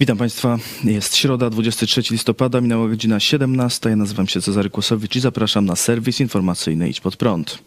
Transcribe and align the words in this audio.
Witam 0.00 0.18
Państwa. 0.18 0.58
Jest 0.84 1.16
środa, 1.16 1.50
23 1.50 2.02
listopada, 2.10 2.60
minęła 2.60 2.88
godzina 2.88 3.20
17. 3.20 3.90
Ja 3.90 3.96
nazywam 3.96 4.28
się 4.28 4.40
Cezary 4.40 4.70
Kłosowicz 4.70 5.16
i 5.16 5.20
zapraszam 5.20 5.64
na 5.64 5.76
serwis 5.76 6.20
informacyjny 6.20 6.88
Idź 6.88 7.00
Pod 7.00 7.16
Prąd. 7.16 7.58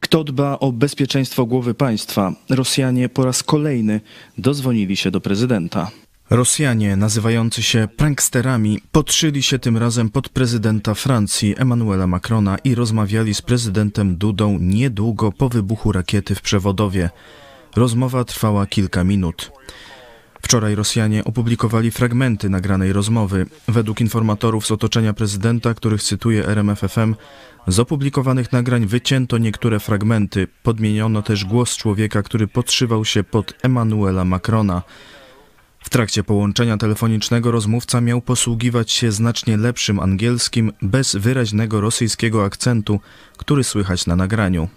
Kto 0.00 0.24
dba 0.24 0.58
o 0.58 0.72
bezpieczeństwo 0.72 1.46
głowy 1.46 1.74
państwa? 1.74 2.32
Rosjanie 2.50 3.08
po 3.08 3.24
raz 3.24 3.42
kolejny 3.42 4.00
dozwonili 4.38 4.96
się 4.96 5.10
do 5.10 5.20
prezydenta. 5.20 5.90
Rosjanie, 6.30 6.96
nazywający 6.96 7.62
się 7.62 7.88
pranksterami, 7.96 8.80
podszyli 8.92 9.42
się 9.42 9.58
tym 9.58 9.76
razem 9.76 10.10
pod 10.10 10.28
prezydenta 10.28 10.94
Francji 10.94 11.54
Emmanuela 11.58 12.06
Macrona 12.06 12.58
i 12.58 12.74
rozmawiali 12.74 13.34
z 13.34 13.42
prezydentem 13.42 14.16
Dudą 14.16 14.58
niedługo 14.60 15.32
po 15.32 15.48
wybuchu 15.48 15.92
rakiety 15.92 16.34
w 16.34 16.42
przewodowie. 16.42 17.10
Rozmowa 17.76 18.24
trwała 18.24 18.66
kilka 18.66 19.04
minut. 19.04 19.52
Wczoraj 20.42 20.74
Rosjanie 20.74 21.24
opublikowali 21.24 21.90
fragmenty 21.90 22.50
nagranej 22.50 22.92
rozmowy. 22.92 23.46
Według 23.68 24.00
informatorów 24.00 24.66
z 24.66 24.70
otoczenia 24.70 25.12
prezydenta, 25.12 25.74
których 25.74 26.02
cytuje 26.02 26.46
RMFFM, 26.48 27.14
z 27.66 27.78
opublikowanych 27.78 28.52
nagrań 28.52 28.86
wycięto 28.86 29.38
niektóre 29.38 29.80
fragmenty. 29.80 30.46
Podmieniono 30.62 31.22
też 31.22 31.44
głos 31.44 31.76
człowieka, 31.76 32.22
który 32.22 32.48
podszywał 32.48 33.04
się 33.04 33.24
pod 33.24 33.54
Emmanuela 33.62 34.24
Macrona. 34.24 34.82
W 35.80 35.90
trakcie 35.90 36.24
połączenia 36.24 36.76
telefonicznego 36.76 37.50
rozmówca 37.50 38.00
miał 38.00 38.20
posługiwać 38.20 38.92
się 38.92 39.12
znacznie 39.12 39.56
lepszym 39.56 40.00
angielskim, 40.00 40.72
bez 40.82 41.16
wyraźnego 41.16 41.80
rosyjskiego 41.80 42.44
akcentu, 42.44 43.00
który 43.36 43.64
słychać 43.64 44.06
na 44.06 44.16
nagraniu. 44.16 44.68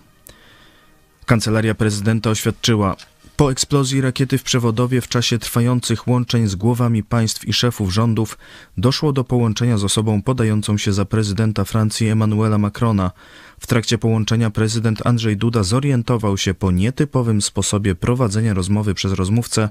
Kancelaria 1.28 1.76
prezydenta 1.76 2.30
oświadczyła, 2.30 2.96
po 3.38 3.52
eksplozji 3.52 4.02
rakiety 4.02 4.38
w 4.38 4.44
przewodowie 4.44 5.02
w 5.02 5.08
czasie 5.08 5.38
trwających 5.38 6.08
łączeń 6.08 6.48
z 6.48 6.56
głowami 6.56 7.04
państw 7.04 7.48
i 7.48 7.54
szefów 7.54 7.94
rządów 7.94 8.38
doszło 8.78 9.14
do 9.14 9.24
połączenia 9.24 9.78
z 9.78 9.84
osobą 9.84 10.22
podającą 10.22 10.78
się 10.78 10.94
za 10.94 11.06
prezydenta 11.06 11.66
Francji 11.66 12.08
Emmanuela 12.08 12.58
Macrona. 12.58 13.12
W 13.60 13.68
trakcie 13.68 13.98
połączenia 13.98 14.50
prezydent 14.50 15.08
Andrzej 15.08 15.38
Duda 15.38 15.64
zorientował 15.64 16.38
się 16.38 16.54
po 16.54 16.72
nietypowym 16.72 17.42
sposobie 17.42 17.96
prowadzenia 17.96 18.54
rozmowy 18.54 18.94
przez 18.94 19.14
rozmówcę, 19.14 19.70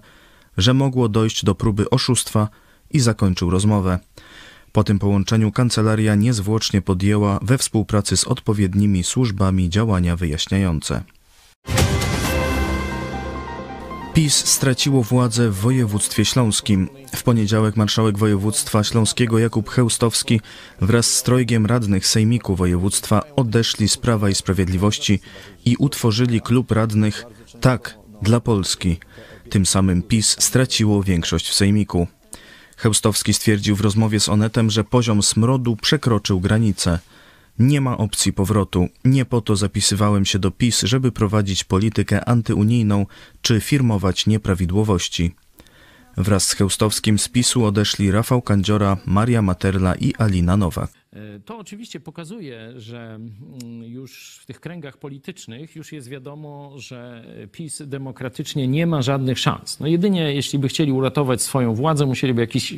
że 0.56 0.74
mogło 0.74 1.08
dojść 1.08 1.44
do 1.44 1.54
próby 1.54 1.90
oszustwa 1.90 2.48
i 2.90 3.00
zakończył 3.00 3.50
rozmowę. 3.50 3.98
Po 4.72 4.84
tym 4.84 4.98
połączeniu 4.98 5.52
kancelaria 5.52 6.14
niezwłocznie 6.14 6.82
podjęła 6.82 7.38
we 7.42 7.58
współpracy 7.58 8.16
z 8.16 8.24
odpowiednimi 8.24 9.04
służbami 9.04 9.70
działania 9.70 10.16
wyjaśniające. 10.16 11.15
PiS 14.16 14.46
straciło 14.46 15.02
władzę 15.02 15.50
w 15.50 15.54
województwie 15.54 16.24
śląskim. 16.24 16.88
W 17.16 17.22
poniedziałek 17.22 17.76
marszałek 17.76 18.18
województwa 18.18 18.84
śląskiego 18.84 19.38
Jakub 19.38 19.70
Chełstowski 19.70 20.40
wraz 20.80 21.06
z 21.06 21.22
trojgiem 21.22 21.66
radnych 21.66 22.06
sejmiku 22.06 22.56
województwa 22.56 23.22
odeszli 23.36 23.88
z 23.88 23.96
Prawa 23.96 24.30
i 24.30 24.34
Sprawiedliwości 24.34 25.20
i 25.64 25.76
utworzyli 25.78 26.40
klub 26.40 26.70
radnych 26.70 27.24
Tak 27.60 27.98
dla 28.22 28.40
Polski. 28.40 28.98
Tym 29.50 29.66
samym 29.66 30.02
PiS 30.02 30.36
straciło 30.38 31.02
większość 31.02 31.48
w 31.48 31.54
sejmiku. 31.54 32.06
Chełstowski 32.76 33.34
stwierdził 33.34 33.76
w 33.76 33.80
rozmowie 33.80 34.20
z 34.20 34.28
Onetem, 34.28 34.70
że 34.70 34.84
poziom 34.84 35.22
smrodu 35.22 35.76
przekroczył 35.76 36.40
granicę. 36.40 36.98
Nie 37.58 37.80
ma 37.80 37.98
opcji 37.98 38.32
powrotu. 38.32 38.88
Nie 39.04 39.24
po 39.24 39.40
to 39.40 39.56
zapisywałem 39.56 40.24
się 40.24 40.38
do 40.38 40.50
PiS, 40.50 40.82
żeby 40.82 41.12
prowadzić 41.12 41.64
politykę 41.64 42.24
antyunijną 42.24 43.06
czy 43.42 43.60
firmować 43.60 44.26
nieprawidłowości. 44.26 45.34
Wraz 46.16 46.46
z 46.46 46.52
Chełstowskim 46.52 47.18
z 47.18 47.28
PiSu 47.28 47.64
odeszli 47.64 48.10
Rafał 48.10 48.42
Kandziora, 48.42 48.96
Maria 49.06 49.42
Materla 49.42 49.94
i 49.94 50.14
Alina 50.14 50.56
Nowak. 50.56 50.90
E, 51.16 51.40
to 51.40 51.58
oczywiście 51.58 52.00
pokazuje, 52.00 52.72
że 52.76 53.14
mm, 53.14 53.82
już 53.84 54.38
w 54.42 54.46
tych 54.46 54.60
kręgach 54.60 54.98
politycznych 54.98 55.76
już 55.76 55.92
jest 55.92 56.08
wiadomo, 56.08 56.72
że 56.76 57.24
PiS 57.52 57.82
demokratycznie 57.86 58.68
nie 58.68 58.86
ma 58.86 59.02
żadnych 59.02 59.38
szans. 59.38 59.80
No 59.80 59.86
jedynie 59.86 60.34
jeśli 60.34 60.58
by 60.58 60.68
chcieli 60.68 60.92
uratować 60.92 61.42
swoją 61.42 61.74
władzę, 61.74 62.06
musieliby 62.06 62.40
jakiś 62.40 62.74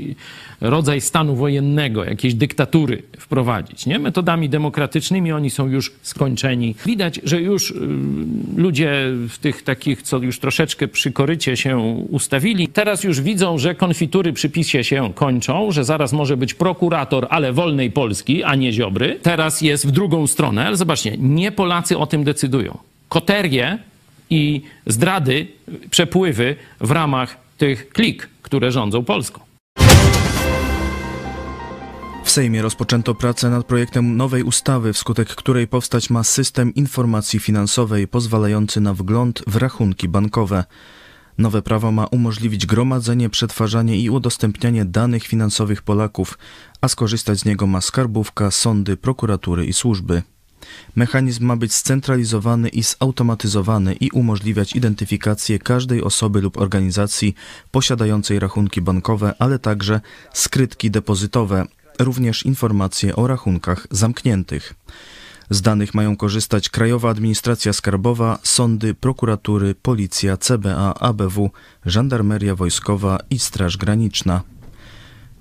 rodzaj 0.61 1.01
stanu 1.01 1.37
wojennego, 1.37 2.05
jakiejś 2.05 2.35
dyktatury 2.35 3.03
wprowadzić. 3.19 3.87
Nie? 3.87 3.99
Metodami 3.99 4.49
demokratycznymi 4.49 5.33
oni 5.33 5.51
są 5.51 5.69
już 5.69 5.93
skończeni. 6.03 6.75
Widać, 6.87 7.21
że 7.25 7.41
już 7.41 7.71
y, 7.71 7.75
ludzie 8.57 8.93
w 9.29 9.39
tych 9.39 9.63
takich, 9.63 10.03
co 10.03 10.19
już 10.19 10.39
troszeczkę 10.39 10.89
przy 10.89 11.13
korycie 11.13 11.57
się 11.57 11.79
ustawili, 12.11 12.69
teraz 12.69 13.05
już 13.05 13.21
widzą, 13.21 13.59
że 13.59 13.75
konfitury 13.75 14.33
przy 14.33 14.51
PiSie 14.51 14.85
się 14.85 15.13
kończą, 15.15 15.73
że 15.73 15.85
zaraz 15.85 16.13
może 16.13 16.37
być 16.37 16.55
prokurator, 16.55 17.27
ale 17.31 17.53
wolnej 17.53 17.91
Polski 17.91 18.28
a 18.45 18.55
nie 18.55 18.73
Ziobry. 18.73 19.19
Teraz 19.23 19.61
jest 19.61 19.87
w 19.87 19.91
drugą 19.91 20.27
stronę, 20.27 20.67
ale 20.67 20.77
zobaczcie, 20.77 21.17
nie 21.19 21.53
Polacy 21.53 21.99
o 21.99 22.07
tym 22.07 22.25
decydują. 22.25 22.79
Koterie 23.09 23.79
i 24.31 24.63
zdrady, 24.87 25.47
przepływy 25.91 26.57
w 26.81 26.91
ramach 26.91 27.37
tych 27.59 27.89
klik, 27.89 28.29
które 28.43 28.73
rządzą 28.73 29.05
Polską. 29.05 29.41
W 32.25 32.31
Sejmie 32.31 32.63
rozpoczęto 32.63 33.15
pracę 33.15 33.51
nad 33.51 33.67
projektem 33.67 34.17
nowej 34.17 34.43
ustawy, 34.43 34.93
wskutek 34.93 35.29
której 35.29 35.67
powstać 35.67 36.11
ma 36.11 36.25
system 36.25 36.75
informacji 36.75 37.39
finansowej 37.41 38.09
pozwalający 38.09 38.81
na 38.81 38.95
wgląd 38.95 39.43
w 39.47 39.57
rachunki 39.57 40.09
bankowe. 40.09 40.65
Nowe 41.39 41.63
prawo 41.63 41.93
ma 41.93 42.07
umożliwić 42.07 42.67
gromadzenie, 42.67 43.31
przetwarzanie 43.31 44.01
i 44.01 44.11
udostępnianie 44.11 44.85
danych 44.85 45.25
finansowych 45.25 45.83
Polaków, 45.83 46.39
a 46.81 46.89
skorzystać 46.89 47.39
z 47.39 47.45
niego 47.45 47.67
ma 47.67 47.81
skarbówka, 47.81 48.51
sądy, 48.51 48.97
prokuratury 48.97 49.67
i 49.67 49.73
służby. 49.73 50.23
Mechanizm 50.97 51.47
ma 51.47 51.57
być 51.57 51.75
scentralizowany 51.75 52.69
i 52.69 52.83
zautomatyzowany 52.83 53.95
i 53.95 54.11
umożliwiać 54.11 54.77
identyfikację 54.77 55.59
każdej 55.59 56.03
osoby 56.03 56.41
lub 56.41 56.57
organizacji 56.57 57.35
posiadającej 57.71 58.39
rachunki 58.39 58.81
bankowe, 58.81 59.35
ale 59.39 59.59
także 59.59 60.01
skrytki 60.33 60.91
depozytowe, 60.91 61.67
również 61.99 62.43
informacje 62.43 63.17
o 63.17 63.27
rachunkach 63.27 63.87
zamkniętych. 63.91 64.75
Z 65.51 65.63
danych 65.63 65.95
mają 65.95 66.17
korzystać 66.17 66.69
Krajowa 66.69 67.11
Administracja 67.11 67.73
Skarbowa, 67.73 68.39
sądy, 68.43 68.95
prokuratury, 68.95 69.75
policja, 69.75 70.37
CBA, 70.37 70.95
ABW, 70.95 71.51
Żandarmeria 71.87 72.55
Wojskowa 72.55 73.19
i 73.31 73.39
Straż 73.39 73.77
Graniczna. 73.77 74.43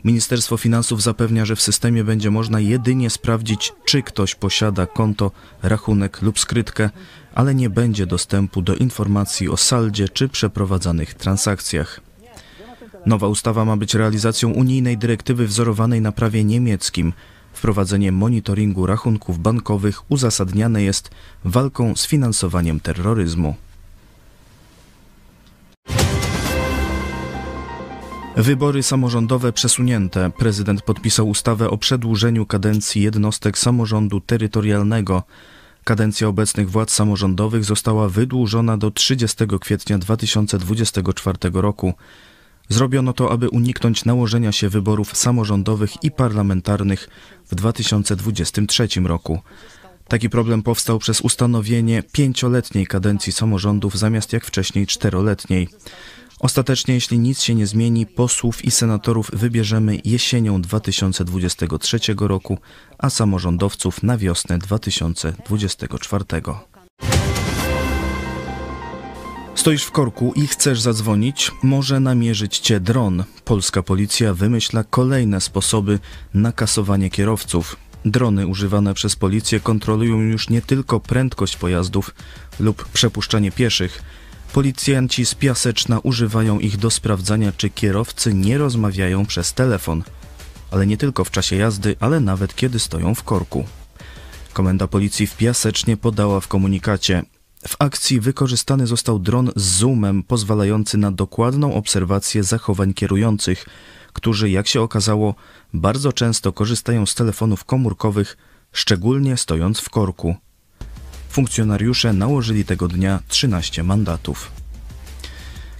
Ministerstwo 0.04 0.58
Finansów 0.58 1.02
zapewnia, 1.02 1.46
że 1.46 1.56
w 1.56 1.62
systemie 1.62 2.04
będzie 2.04 2.32
można 2.32 2.60
jedynie 2.60 3.10
sprawdzić, 3.10 3.74
czy 3.86 4.04
ktoś 4.04 4.36
posiada 4.36 4.86
konto, 4.86 5.32
rachunek 5.64 6.22
lub 6.22 6.40
skrytkę, 6.40 6.90
ale 7.36 7.56
nie 7.56 7.70
będzie 7.70 8.06
dostępu 8.06 8.62
do 8.62 8.76
informacji 8.76 9.50
o 9.50 9.58
saldzie 9.58 10.10
czy 10.10 10.30
przeprowadzanych 10.30 11.14
transakcjach. 11.14 12.02
Nowa 13.06 13.28
ustawa 13.28 13.66
ma 13.66 13.78
być 13.78 13.94
realizacją 13.94 14.52
unijnej 14.52 14.98
dyrektywy 14.98 15.48
wzorowanej 15.48 16.02
na 16.02 16.12
prawie 16.12 16.44
niemieckim. 16.44 17.14
Wprowadzenie 17.58 18.12
monitoringu 18.12 18.86
rachunków 18.86 19.40
bankowych 19.40 20.12
uzasadniane 20.12 20.84
jest 20.84 21.12
walką 21.46 21.96
z 21.96 22.08
finansowaniem 22.08 22.80
terroryzmu. 22.80 23.56
Wybory 28.36 28.84
samorządowe 28.84 29.54
przesunięte. 29.54 30.32
Prezydent 30.38 30.82
podpisał 30.82 31.30
ustawę 31.30 31.70
o 31.70 31.78
przedłużeniu 31.78 32.46
kadencji 32.46 33.02
jednostek 33.02 33.58
samorządu 33.58 34.22
terytorialnego. 34.22 35.24
Kadencja 35.84 36.28
obecnych 36.28 36.70
władz 36.72 36.92
samorządowych 36.92 37.64
została 37.64 38.10
wydłużona 38.10 38.78
do 38.78 38.92
30 38.92 39.46
kwietnia 39.62 39.98
2024 39.98 41.38
roku. 41.54 41.94
Zrobiono 42.70 43.14
to, 43.14 43.32
aby 43.32 43.50
uniknąć 43.50 44.06
nałożenia 44.06 44.52
się 44.52 44.70
wyborów 44.70 45.18
samorządowych 45.18 46.04
i 46.04 46.12
parlamentarnych 46.12 47.10
w 47.52 47.56
2023 47.56 48.88
roku. 49.04 49.40
Taki 50.08 50.30
problem 50.30 50.64
powstał 50.64 51.00
przez 51.00 51.22
ustanowienie 51.22 52.04
pięcioletniej 52.12 52.88
kadencji 52.88 53.34
samorządów 53.34 53.98
zamiast 53.98 54.34
jak 54.34 54.46
wcześniej 54.46 54.88
czteroletniej. 54.88 55.70
Ostatecznie, 56.40 56.94
jeśli 56.94 57.20
nic 57.20 57.42
się 57.42 57.56
nie 57.56 57.68
zmieni, 57.68 58.06
posłów 58.06 58.66
i 58.66 58.72
senatorów 58.72 59.32
wybierzemy 59.34 59.98
jesienią 60.06 60.62
2023 60.62 62.00
roku, 62.20 62.58
a 62.98 63.10
samorządowców 63.10 64.04
na 64.04 64.18
wiosnę 64.18 64.58
2024. 64.58 66.26
Stoisz 69.68 69.84
w 69.84 69.92
korku 69.92 70.34
i 70.36 70.48
chcesz 70.48 70.82
zadzwonić? 70.82 71.52
Może 71.64 72.00
namierzyć 72.00 72.60
cię 72.60 72.80
dron. 72.80 73.24
Polska 73.46 73.84
policja 73.84 74.34
wymyśla 74.34 74.84
kolejne 74.84 75.42
sposoby 75.42 76.00
na 76.34 76.52
kasowanie 76.52 77.10
kierowców. 77.10 77.76
Drony 78.06 78.48
używane 78.48 78.94
przez 78.94 79.16
policję 79.16 79.60
kontrolują 79.60 80.20
już 80.20 80.50
nie 80.50 80.62
tylko 80.62 81.00
prędkość 81.00 81.56
pojazdów 81.56 82.16
lub 82.60 82.86
przepuszczanie 82.86 83.52
pieszych, 83.52 84.04
Policjanci 84.54 85.26
z 85.26 85.36
Piaseczna 85.36 86.00
używają 86.00 86.60
ich 86.60 86.78
do 86.78 86.92
sprawdzania, 86.92 87.52
czy 87.58 87.70
kierowcy 87.70 88.34
nie 88.34 88.58
rozmawiają 88.58 89.26
przez 89.26 89.54
telefon. 89.54 90.04
Ale 90.72 90.88
nie 90.88 90.98
tylko 90.98 91.24
w 91.24 91.32
czasie 91.32 91.56
jazdy, 91.56 91.96
ale 92.00 92.20
nawet 92.20 92.56
kiedy 92.56 92.80
stoją 92.80 93.16
w 93.16 93.24
korku. 93.24 93.66
Komenda 94.54 94.88
policji 94.88 95.28
w 95.28 95.38
Piasecznie 95.38 95.98
podała 95.98 96.40
w 96.40 96.48
komunikacie. 96.48 97.24
W 97.68 97.76
akcji 97.80 98.20
wykorzystany 98.20 98.88
został 98.88 99.20
dron 99.20 99.52
z 99.56 99.64
zoomem 99.64 100.24
pozwalający 100.24 100.98
na 100.98 101.12
dokładną 101.12 101.74
obserwację 101.74 102.44
zachowań 102.44 102.94
kierujących, 102.94 103.66
którzy, 104.14 104.50
jak 104.50 104.68
się 104.68 104.82
okazało, 104.82 105.36
bardzo 105.74 106.14
często 106.14 106.54
korzystają 106.54 107.06
z 107.06 107.16
telefonów 107.16 107.66
komórkowych, 107.66 108.38
szczególnie 108.72 109.38
stojąc 109.38 109.80
w 109.80 109.90
korku. 109.90 110.36
Funkcjonariusze 111.30 112.14
nałożyli 112.14 112.66
tego 112.66 112.88
dnia 112.88 113.20
13 113.28 113.84
mandatów. 113.84 114.52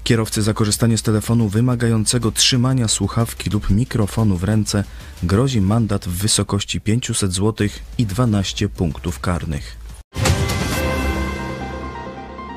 Kierowcy 0.04 0.42
za 0.42 0.54
korzystanie 0.54 0.98
z 0.98 1.02
telefonu 1.02 1.50
wymagającego 1.50 2.32
trzymania 2.32 2.88
słuchawki 2.88 3.50
lub 3.50 3.70
mikrofonu 3.70 4.38
w 4.38 4.44
ręce 4.44 4.84
grozi 5.24 5.62
mandat 5.62 6.06
w 6.06 6.12
wysokości 6.12 6.82
500 6.82 7.34
zł 7.34 7.68
i 7.98 8.06
12 8.06 8.70
punktów 8.70 9.20
karnych. 9.20 9.87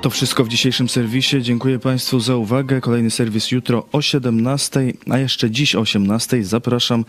To 0.02 0.10
wszystko 0.10 0.44
w 0.44 0.48
dzisiejszym 0.48 0.88
serwisie. 0.88 1.42
Dziękuję 1.42 1.78
Państwu 1.78 2.20
za 2.20 2.36
uwagę. 2.36 2.80
Kolejny 2.80 3.10
serwis 3.10 3.50
jutro 3.50 3.86
o 3.92 4.02
17, 4.02 4.92
a 5.10 5.18
jeszcze 5.18 5.50
dziś 5.50 5.74
o 5.74 5.80
18 5.80 6.44
zapraszam 6.44 7.04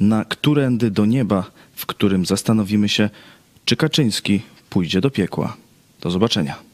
na 0.00 0.24
Którędy 0.24 0.90
do 0.90 1.06
nieba, 1.06 1.50
w 1.74 1.86
którym 1.86 2.26
zastanowimy 2.26 2.88
się, 2.88 3.10
czy 3.64 3.76
Kaczyński 3.76 4.42
pójdzie 4.70 5.00
do 5.00 5.10
piekła. 5.10 5.56
Do 6.00 6.10
zobaczenia. 6.10 6.73